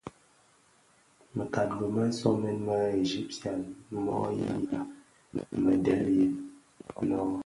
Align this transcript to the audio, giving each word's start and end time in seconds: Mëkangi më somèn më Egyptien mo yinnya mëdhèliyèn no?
Mëkangi 1.35 1.85
më 1.95 2.03
somèn 2.19 2.57
më 2.67 2.75
Egyptien 3.01 3.59
mo 4.03 4.15
yinnya 4.39 4.81
mëdhèliyèn 5.63 6.33
no? 7.09 7.21